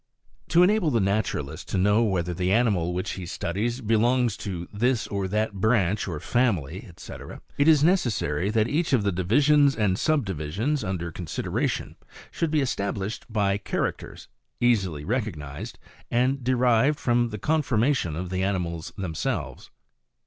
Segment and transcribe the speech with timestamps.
[0.47, 5.05] To enable the naturalist to know whether the animal which he studies, belongs to this
[5.05, 7.13] or that branch or family, &c.,
[7.59, 11.97] it is necessary that each of the divisions and sub divisions, under consideration,
[12.31, 14.27] should be established by characters,
[14.59, 15.75] easily recog nised,
[16.09, 19.69] and derived from the conformation of the animals themselves.